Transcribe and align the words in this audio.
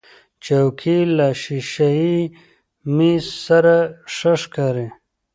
چوکۍ 0.43 0.99
له 1.17 1.27
شیشهيي 1.41 2.17
میز 2.95 3.25
سره 3.45 3.75
ښه 4.15 4.33
ښکاري. 4.41 4.87